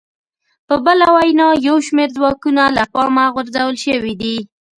[0.67, 4.37] په بله وینا یو شمېر ځواکونه له پامه غورځول شوي دي